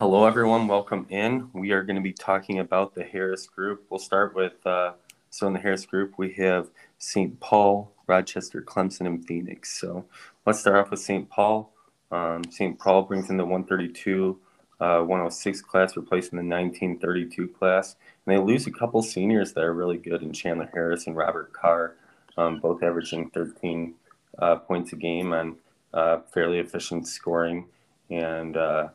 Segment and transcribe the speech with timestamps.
[0.00, 0.68] Hello, everyone.
[0.68, 1.50] Welcome in.
[1.52, 3.84] We are going to be talking about the Harris Group.
[3.90, 4.92] We'll start with uh,
[5.28, 7.40] so in the Harris Group we have St.
[7.40, 9.80] Paul, Rochester, Clemson, and Phoenix.
[9.80, 10.04] So
[10.46, 11.28] let's start off with St.
[11.28, 11.72] Paul.
[12.12, 12.78] Um, St.
[12.78, 14.38] Paul brings in the 132,
[14.78, 17.96] uh, 106 class, replacing the 1932 class.
[18.24, 21.52] And they lose a couple seniors that are really good in Chandler Harris and Robert
[21.52, 21.96] Carr,
[22.36, 23.94] um, both averaging 13
[24.38, 25.56] uh, points a game on
[25.92, 27.66] uh, fairly efficient scoring.
[28.10, 28.88] And uh,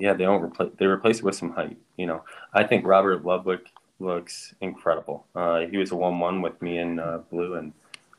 [0.00, 0.70] yeah, they don't replace.
[0.78, 1.76] They replace it with some height.
[1.96, 3.60] You know, I think Robert Ludwig
[3.98, 5.26] looks incredible.
[5.34, 7.72] Uh, he was a one-one with me in uh, Blue, and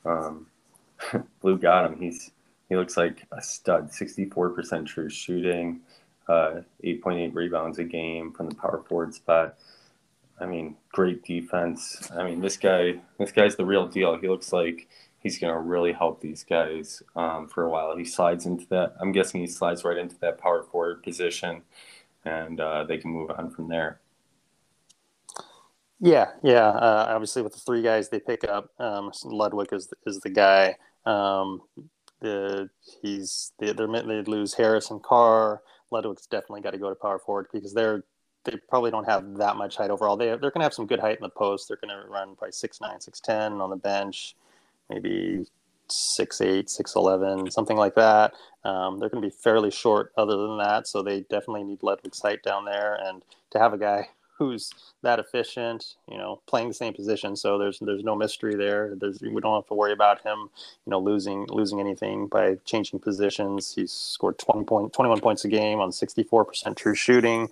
[0.05, 0.47] um,
[1.41, 1.99] Blue got him.
[1.99, 2.31] He's
[2.69, 3.91] he looks like a stud.
[3.93, 5.81] Sixty-four percent true shooting,
[6.27, 9.55] uh, eight point eight rebounds a game from the power forward spot.
[10.39, 12.09] I mean, great defense.
[12.15, 14.17] I mean, this guy, this guy's the real deal.
[14.17, 14.87] He looks like
[15.21, 17.95] he's going to really help these guys um, for a while.
[17.95, 18.95] He slides into that.
[18.99, 21.61] I'm guessing he slides right into that power forward position,
[22.25, 24.01] and uh, they can move on from there.
[25.99, 26.67] Yeah, yeah.
[26.67, 30.75] Uh, obviously, with the three guys they pick up, um, Ludwig is is the guy.
[31.05, 31.61] Um,
[32.19, 32.69] the
[33.01, 35.61] he's they they lose Harris and Carr.
[35.91, 38.03] Ludwig's definitely got to go to power forward because they're
[38.45, 40.17] they probably don't have that much height overall.
[40.17, 41.67] They they're going to have some good height in the post.
[41.67, 44.35] They're going to run probably six nine, six ten on the bench
[44.91, 45.45] maybe
[45.91, 48.33] six eight, six eleven, something like that.
[48.63, 52.21] Um, they're going to be fairly short other than that, so they definitely need Ludwig's
[52.21, 52.95] height down there.
[52.95, 54.71] And to have a guy who's
[55.03, 58.95] that efficient, you know, playing the same position, so there's there's no mystery there.
[58.95, 60.49] There's we don't have to worry about him,
[60.85, 63.73] you know, losing losing anything by changing positions.
[63.75, 67.49] He's scored 20 point, 21 points a game on 64% true shooting.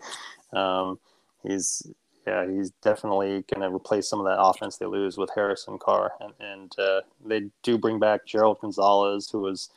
[0.53, 0.99] Um,
[1.43, 1.83] he's
[2.29, 5.79] yeah, he's definitely going to replace some of that offense they lose with Harris and
[5.79, 9.69] Carr, and, and uh, they do bring back Gerald Gonzalez, who was,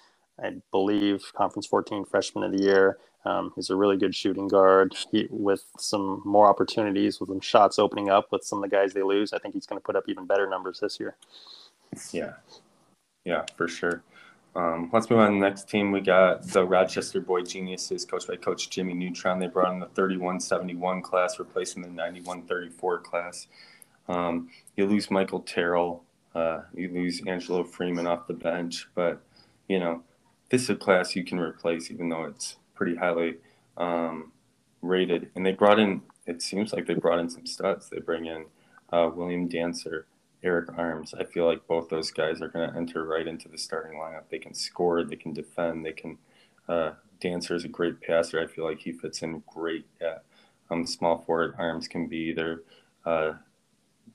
[0.42, 2.98] I believe, Conference 14 Freshman of the Year.
[3.24, 4.94] Um, he's a really good shooting guard.
[5.10, 8.92] He, with some more opportunities, with some shots opening up with some of the guys
[8.92, 11.16] they lose, I think he's going to put up even better numbers this year.
[12.12, 12.32] Yeah,
[13.24, 14.02] yeah, for sure.
[14.54, 15.92] Um, let's move on to the next team.
[15.92, 19.38] We got the Rochester Boy Geniuses, coached by Coach Jimmy Neutron.
[19.38, 23.46] They brought in the 3171 class, replacing the 9134 class.
[24.08, 26.04] Um, you lose Michael Terrell.
[26.34, 28.88] Uh, you lose Angelo Freeman off the bench.
[28.94, 29.22] But,
[29.68, 30.02] you know,
[30.50, 33.36] this is a class you can replace, even though it's pretty highly
[33.78, 34.32] um,
[34.82, 35.30] rated.
[35.34, 37.88] And they brought in, it seems like they brought in some studs.
[37.88, 38.44] They bring in
[38.92, 40.06] uh, William Dancer,
[40.42, 41.14] Eric Arms.
[41.18, 44.24] I feel like both those guys are going to enter right into the starting lineup.
[44.28, 46.18] They can score, they can defend, they can.
[46.68, 48.40] Uh, Dancer is a great passer.
[48.40, 50.24] I feel like he fits in great at
[50.70, 51.54] um, small forward.
[51.58, 52.62] Arms can be their
[53.04, 53.34] uh,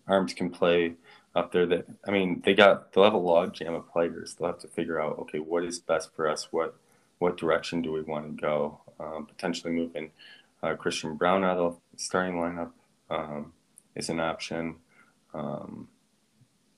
[0.08, 0.96] arms can play
[1.36, 1.66] up there.
[1.66, 4.36] That I mean, they got they'll have a log jam of players.
[4.36, 6.48] They'll have to figure out okay, what is best for us?
[6.52, 6.76] What
[7.20, 8.82] what direction do we want to go?
[9.00, 10.12] Um, potentially moving
[10.64, 12.72] uh, Christian Brown out of the starting lineup
[13.10, 13.54] um,
[13.96, 14.76] is an option.
[15.34, 15.88] Um,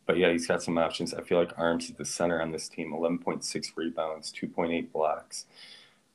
[0.09, 1.13] but yeah, he's got some options.
[1.13, 2.93] I feel like Arms is the center on this team.
[2.93, 5.45] 11.6 rebounds, 2.8 blocks.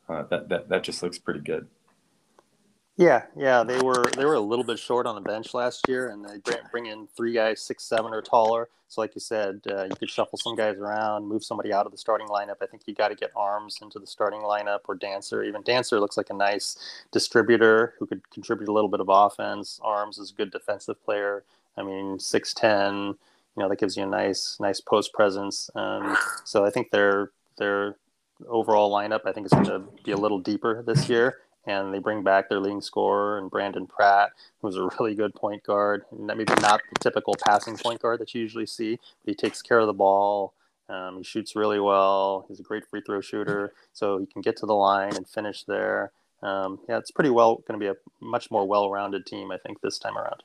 [0.09, 1.69] Uh, that that that just looks pretty good.
[2.97, 6.09] Yeah, yeah, they were they were a little bit short on the bench last year,
[6.09, 6.41] and they
[6.73, 8.69] bring in three guys six seven or taller.
[8.89, 11.93] So, like you said, uh, you could shuffle some guys around, move somebody out of
[11.93, 12.57] the starting lineup.
[12.61, 15.45] I think you got to get Arms into the starting lineup or Dancer.
[15.45, 19.79] Even Dancer looks like a nice distributor who could contribute a little bit of offense.
[19.85, 21.45] Arms is a good defensive player.
[21.77, 23.15] I mean, six ten
[23.57, 25.71] you know that gives you a nice nice post presence.
[25.75, 27.97] Um, so I think their their
[28.49, 31.39] overall lineup I think is going to be a little deeper this year.
[31.67, 35.65] And they bring back their leading scorer and Brandon Pratt, who's a really good point
[35.65, 36.05] guard.
[36.13, 39.79] Maybe not the typical passing point guard that you usually see, but he takes care
[39.79, 40.53] of the ball.
[40.91, 42.45] Um, he shoots really well.
[42.49, 45.65] He's a great free throw shooter, so he can get to the line and finish
[45.65, 46.13] there.
[46.43, 49.81] Um, yeah, it's pretty well going to be a much more well-rounded team, I think,
[49.81, 50.43] this time around.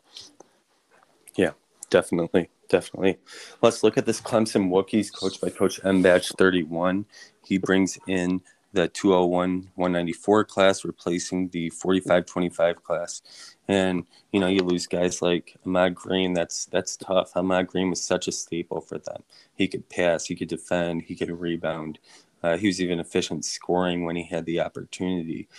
[1.36, 1.52] Yeah,
[1.90, 3.18] definitely definitely.
[3.62, 7.06] Let's look at this Clemson Wookiees, coached by Coach M Batch 31.
[7.44, 8.42] He brings in
[8.74, 13.22] the 201 194 class, replacing the 45 25 class.
[13.68, 16.34] And you know, you lose guys like Ahmad Green.
[16.34, 17.36] That's that's tough.
[17.36, 19.24] Ahmad Green was such a staple for them.
[19.56, 22.00] He could pass, he could defend, he could rebound.
[22.42, 25.50] Uh, he was even efficient scoring when he had the opportunity.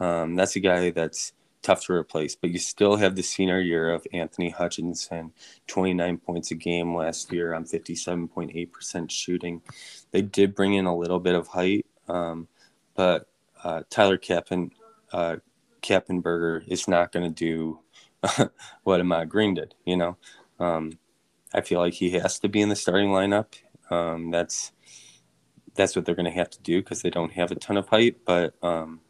[0.00, 1.32] Um, that's a guy that's
[1.64, 5.32] tough to replace, but you still have the senior year of Anthony Hutchinson,
[5.66, 9.62] 29 points a game last year on 57.8% shooting.
[10.12, 12.46] They did bring in a little bit of height, um,
[12.94, 13.26] but
[13.64, 14.70] uh, Tyler Kappen,
[15.12, 15.36] uh,
[15.82, 17.80] Kappenberger is not going to do
[18.84, 20.16] what Ahmad Green did, you know.
[20.60, 20.98] Um,
[21.52, 23.46] I feel like he has to be in the starting lineup.
[23.90, 24.72] Um, that's
[25.74, 27.88] that's what they're going to have to do because they don't have a ton of
[27.88, 28.18] height.
[28.24, 29.00] But um,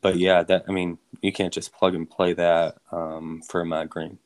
[0.00, 3.90] but yeah, that I mean, you can't just plug and play that um, for Ahmad
[3.90, 4.18] Green.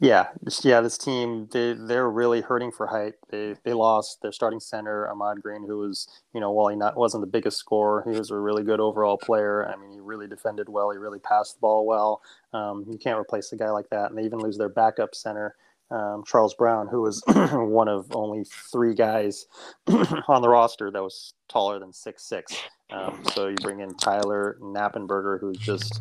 [0.00, 0.26] Yeah,
[0.62, 0.80] yeah.
[0.80, 3.14] This team they they're really hurting for height.
[3.30, 6.96] They they lost their starting center Ahmad Green, who was you know while he not
[6.96, 9.68] wasn't the biggest scorer, he was a really good overall player.
[9.68, 10.90] I mean, he really defended well.
[10.90, 12.22] He really passed the ball well.
[12.52, 14.10] Um, you can't replace a guy like that.
[14.10, 15.54] And they even lose their backup center
[15.90, 19.46] um, Charles Brown, who was one of only three guys
[20.28, 22.54] on the roster that was taller than six six.
[22.90, 26.00] Um, so you bring in Tyler Knappenberger, who's just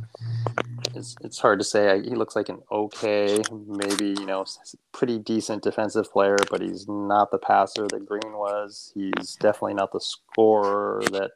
[0.95, 2.01] it's, it's hard to say.
[2.03, 4.45] He looks like an okay, maybe you know,
[4.91, 8.91] pretty decent defensive player, but he's not the passer that Green was.
[8.93, 11.31] He's definitely not the scorer that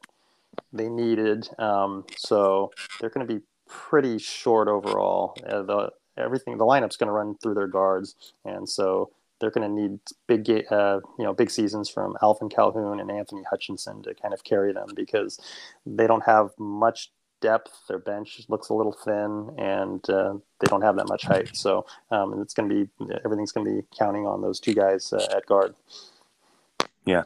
[0.73, 1.49] they needed.
[1.57, 5.35] Um, so they're going to be pretty short overall.
[5.45, 9.67] Uh, the everything the lineup's going to run through their guards, and so they're going
[9.67, 14.13] to need big uh, you know big seasons from Alvin Calhoun and Anthony Hutchinson to
[14.15, 15.39] kind of carry them because
[15.85, 17.11] they don't have much
[17.41, 17.71] depth.
[17.87, 21.55] Their bench looks a little thin, and uh, they don't have that much height.
[21.55, 22.89] So um, it's going to be
[23.23, 25.75] everything's going to be counting on those two guys uh, at guard.
[27.05, 27.23] Yeah.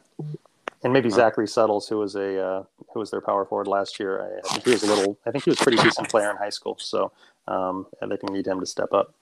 [0.84, 4.20] And maybe Zachary Settles, who was a uh, who was their power forward last year.
[4.20, 5.18] I, I think he was a little.
[5.24, 6.76] I think he was a pretty decent player in high school.
[6.80, 7.12] So
[7.48, 9.14] um, and they can need him to step up.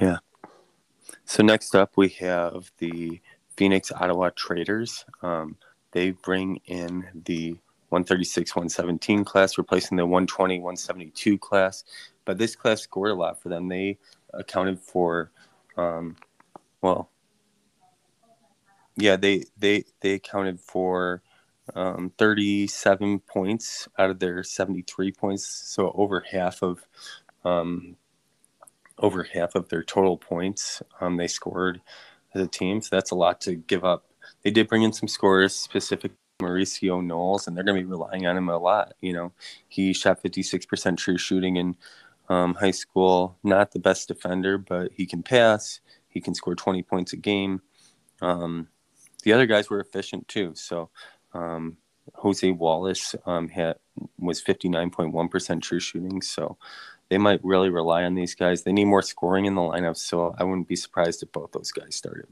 [0.00, 0.18] Yeah.
[1.24, 3.20] So next up, we have the
[3.56, 5.04] Phoenix Ottawa Traders.
[5.22, 5.56] Um,
[5.92, 7.52] they bring in the
[7.90, 11.84] 136 117 class, replacing the 120 172 class.
[12.24, 13.68] But this class scored a lot for them.
[13.68, 13.98] They
[14.32, 15.30] accounted for,
[15.76, 16.16] um,
[16.80, 17.10] well,
[18.96, 21.22] yeah, they they they accounted for
[21.74, 26.86] um, 37 points out of their 73 points, so over half of
[27.44, 27.96] um,
[29.00, 31.80] over half of their total points um, they scored
[32.34, 32.80] as a team.
[32.80, 34.06] So that's a lot to give up.
[34.42, 38.26] They did bring in some scorers, specific Mauricio Knowles, and they're going to be relying
[38.26, 38.94] on him a lot.
[39.00, 39.32] You know,
[39.68, 41.76] he shot 56% true shooting in
[42.28, 43.36] um, high school.
[43.42, 45.80] Not the best defender, but he can pass.
[46.08, 47.60] He can score 20 points a game.
[48.22, 48.68] Um,
[49.22, 50.52] the other guys were efficient too.
[50.54, 50.90] So
[51.34, 51.76] um,
[52.14, 53.76] Jose Wallace um, had
[54.18, 56.56] was 59.1% true shooting, so
[57.10, 58.62] they might really rely on these guys.
[58.62, 61.72] They need more scoring in the lineup, so I wouldn't be surprised if both those
[61.72, 62.26] guys started.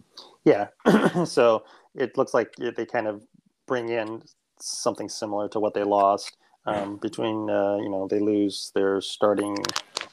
[0.45, 0.69] Yeah,
[1.25, 1.65] so
[1.95, 3.25] it looks like they kind of
[3.67, 4.23] bring in
[4.59, 6.37] something similar to what they lost.
[6.67, 9.57] Um, between uh, you know they lose their starting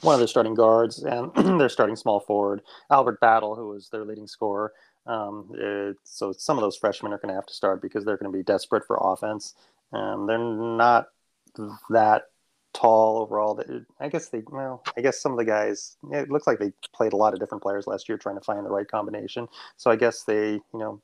[0.00, 4.04] one of their starting guards and their starting small forward Albert Battle, who was their
[4.04, 4.72] leading scorer.
[5.06, 8.16] Um, it, so some of those freshmen are going to have to start because they're
[8.16, 9.54] going to be desperate for offense.
[9.92, 11.06] Um, they're not
[11.90, 12.24] that
[12.76, 13.54] tall overall.
[13.54, 15.96] That I guess they well, I guess some of the guys.
[16.12, 18.64] It looks like they played a lot of different players last year trying to find
[18.64, 19.48] the right combination.
[19.76, 21.00] So I guess they, you know,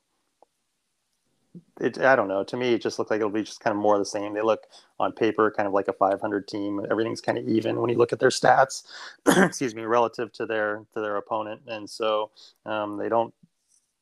[1.80, 2.44] it, I don't know.
[2.44, 4.34] To me, it just looks like it'll be just kind of more the same.
[4.34, 4.66] They look
[5.00, 6.84] on paper kind of like a 500 team.
[6.90, 8.84] Everything's kind of even when you look at their stats.
[9.26, 12.30] excuse me, relative to their to their opponent, and so
[12.66, 13.32] um, they don't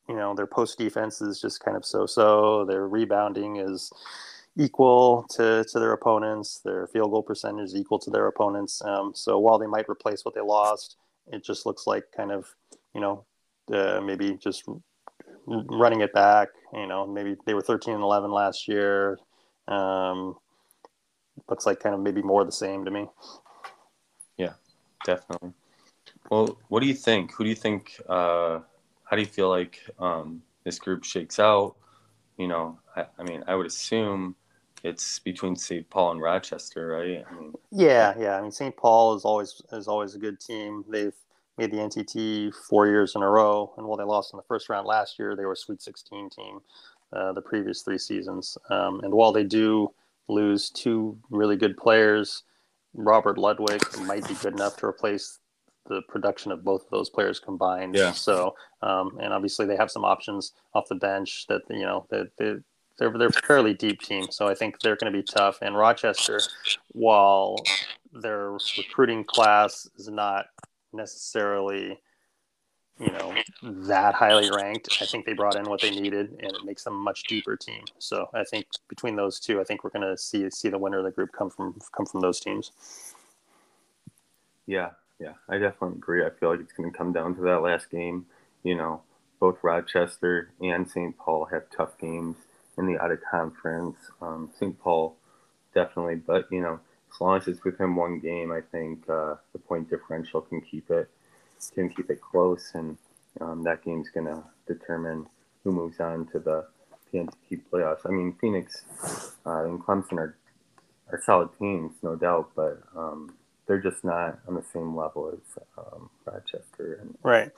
[0.08, 2.64] you know their post defense is just kind of so-so.
[2.64, 3.92] Their rebounding is
[4.58, 6.60] equal to, to their opponents.
[6.64, 8.82] Their field goal percentage is equal to their opponents.
[8.84, 10.96] Um, so while they might replace what they lost,
[11.28, 12.46] it just looks like kind of
[12.94, 13.24] you know
[13.72, 14.64] uh, maybe just
[15.46, 16.48] running it back.
[16.72, 19.18] You know maybe they were 13 and 11 last year.
[19.68, 20.36] Um,
[21.48, 23.06] looks like kind of maybe more the same to me.
[24.36, 24.54] Yeah,
[25.04, 25.52] definitely.
[26.30, 27.32] Well, what do you think?
[27.34, 28.00] Who do you think?
[28.08, 28.60] Uh
[29.10, 31.74] how do you feel like um, this group shakes out?
[32.38, 34.36] You know, I, I, mean, I would assume
[34.82, 35.88] it's between St.
[35.90, 37.24] Paul and Rochester, right?
[37.30, 38.36] I mean, yeah, yeah.
[38.36, 38.76] I mean, St.
[38.76, 40.84] Paul is always is always a good team.
[40.88, 41.14] They've
[41.58, 44.68] made the NTT four years in a row, and while they lost in the first
[44.68, 46.60] round last year, they were a Sweet 16 team
[47.12, 48.56] uh, the previous three seasons.
[48.70, 49.92] Um, and while they do
[50.28, 52.44] lose two really good players,
[52.94, 55.38] Robert Ludwig might be good enough to replace
[55.86, 57.96] the production of both of those players combined.
[57.96, 58.12] Yeah.
[58.12, 62.30] So, um, and obviously they have some options off the bench that you know that
[62.38, 62.54] they,
[63.00, 64.26] they're they're fairly deep team.
[64.30, 65.58] So I think they're going to be tough.
[65.62, 66.40] And Rochester,
[66.92, 67.56] while
[68.12, 70.46] their recruiting class is not
[70.92, 72.00] necessarily
[72.98, 76.64] you know that highly ranked i think they brought in what they needed and it
[76.64, 79.90] makes them a much deeper team so i think between those two i think we're
[79.90, 82.72] going to see see the winner of the group come from come from those teams
[84.66, 84.90] yeah
[85.20, 86.24] yeah, I definitely agree.
[86.24, 88.24] I feel like it's going to come down to that last game.
[88.64, 89.02] You know,
[89.38, 91.16] both Rochester and St.
[91.18, 92.36] Paul have tough games
[92.80, 93.96] in the out of conference.
[94.20, 94.78] Um, St.
[94.80, 95.16] Paul
[95.74, 96.80] definitely, but you know,
[97.14, 100.90] as long as it's within one game, I think uh, the point differential can keep
[100.90, 101.08] it
[101.74, 102.96] can keep it close, and
[103.40, 105.26] um, that game's going to determine
[105.62, 106.66] who moves on to the
[107.12, 108.00] PNTT playoffs.
[108.06, 108.84] I mean, Phoenix
[109.46, 110.36] uh, and Clemson are
[111.12, 113.34] are solid teams, no doubt, but um,
[113.66, 117.50] they're just not on the same level as um, Rochester and Right.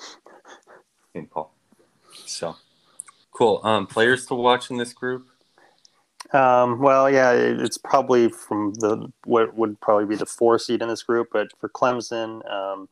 [1.14, 1.31] St.
[1.31, 1.52] Paul.
[2.26, 2.57] So
[3.33, 3.61] cool.
[3.65, 5.27] Um, players to watch in this group.
[6.33, 10.81] Um, well, yeah, it, it's probably from the what would probably be the four seed
[10.81, 12.89] in this group, but for Clemson, um,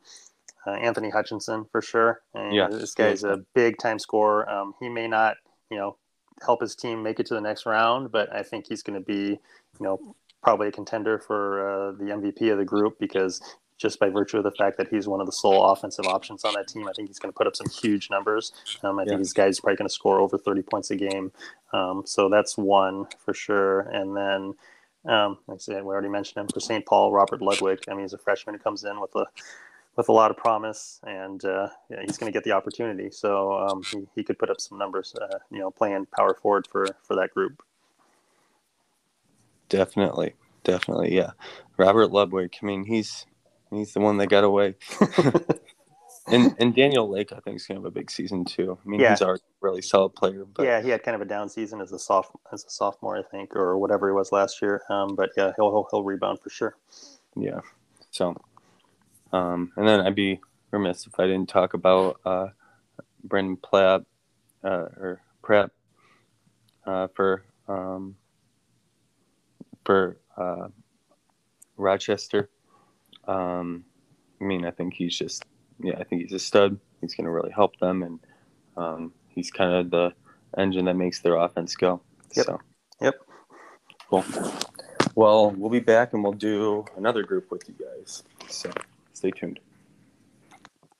[0.67, 2.21] uh, Anthony Hutchinson for sure.
[2.35, 2.69] And Yeah.
[2.69, 4.49] this guy's a big time scorer.
[4.49, 5.37] Um, he may not,
[5.71, 5.97] you know,
[6.45, 9.05] help his team make it to the next round, but I think he's going to
[9.05, 9.39] be, you
[9.81, 13.41] know, probably a contender for uh, the MVP of the group because
[13.81, 16.55] just by virtue of the fact that he's one of the sole offensive options on
[16.55, 18.53] that team, I think he's going to put up some huge numbers.
[18.85, 19.07] Um, I Yeah.
[19.07, 21.33] think this guy's probably going to score over 30 points a game.
[21.73, 23.81] Um, so that's one for sure.
[23.83, 24.55] And then,
[25.13, 26.87] um, like I said, we already mentioned him for St.
[26.87, 27.81] Paul, Robert Ludwig.
[27.89, 29.27] I mean, he's a freshman who comes in with a
[29.97, 33.11] with a lot of promise, and uh, yeah, he's going to get the opportunity.
[33.11, 36.67] So um, he, he could put up some numbers, uh, you know, playing power forward
[36.71, 37.63] for for that group.
[39.69, 40.35] Definitely,
[40.65, 41.33] definitely, yeah.
[41.77, 42.57] Robert Ludwig.
[42.63, 43.27] I mean, he's
[43.71, 44.75] he's the one that got away.
[46.27, 48.79] and and Daniel Lake, I think, is gonna have a big season too.
[48.85, 49.11] I mean, Yeah.
[49.11, 50.45] he's already a really solid player.
[50.45, 53.17] But yeah, he had kind of a down season as a soft as a sophomore,
[53.17, 54.83] I think, or whatever he was last year.
[54.89, 56.77] Um, but yeah, he'll, he'll he'll rebound for sure.
[57.37, 57.61] Yeah.
[58.11, 58.37] So,
[59.33, 62.49] um, and then I'd be remiss if I didn't talk about uh,
[63.25, 64.03] Brendan Platt
[64.65, 65.71] uh, or Pratt
[66.87, 68.17] uh, for um,
[69.85, 70.69] for uh,
[71.77, 72.50] Rochester.
[73.31, 73.85] Um,
[74.41, 75.45] I mean, I think he's just
[75.83, 76.79] yeah, I think he's a stud.
[77.01, 78.21] He's going to really help them, and
[78.77, 80.13] um, he's kind of the
[80.59, 82.01] engine that makes their offense go.
[82.35, 82.47] Yep.
[82.47, 82.61] So.
[83.01, 83.15] Yep.
[84.09, 84.25] Cool.
[85.15, 88.23] Well, we'll be back and we'll do another group with you guys.
[88.49, 88.71] So
[89.13, 89.61] stay tuned.